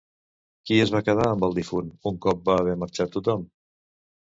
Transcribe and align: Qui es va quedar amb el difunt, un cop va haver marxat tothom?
Qui 0.69 0.79
es 0.85 0.93
va 0.95 1.01
quedar 1.09 1.27
amb 1.33 1.45
el 1.49 1.53
difunt, 1.59 1.93
un 2.13 2.19
cop 2.27 2.43
va 2.51 2.59
haver 2.65 2.77
marxat 2.87 3.17
tothom? 3.19 3.47